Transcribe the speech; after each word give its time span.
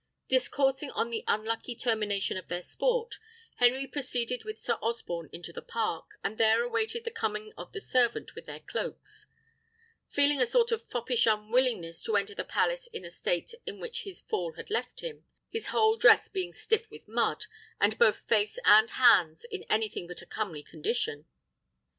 Discoursing 0.29 0.89
on 0.89 1.11
the 1.11 1.23
unlucky 1.27 1.75
termination 1.75 2.35
of 2.35 2.47
their 2.47 2.63
sport, 2.63 3.19
Henry 3.57 3.85
proceeded 3.85 4.43
with 4.43 4.57
Sir 4.57 4.79
Osborne 4.81 5.29
into 5.31 5.53
the 5.53 5.61
park, 5.61 6.17
and 6.23 6.39
there 6.39 6.63
awaited 6.63 7.03
the 7.03 7.11
coming 7.11 7.53
of 7.55 7.71
the 7.71 7.79
servant 7.79 8.33
with 8.33 8.47
their 8.47 8.61
cloaks; 8.61 9.27
feeling 10.07 10.41
a 10.41 10.47
sort 10.47 10.71
of 10.71 10.81
foppish 10.87 11.27
unwillingness 11.27 12.01
to 12.01 12.15
enter 12.15 12.33
the 12.33 12.43
palace 12.43 12.87
in 12.87 13.03
the 13.03 13.11
state 13.11 13.53
in 13.67 13.79
which 13.79 14.01
his 14.01 14.21
fall 14.21 14.53
had 14.53 14.71
left 14.71 15.01
him, 15.01 15.23
his 15.51 15.67
whole 15.67 15.95
dress 15.97 16.27
being 16.27 16.51
stiff 16.51 16.89
with 16.89 17.07
mud, 17.07 17.45
and 17.79 17.99
both 17.99 18.21
face 18.27 18.57
and 18.65 18.89
hands 18.89 19.45
in 19.51 19.61
anything 19.69 20.07
but 20.07 20.23
a 20.23 20.25
comely 20.25 20.63
condition. 20.63 21.27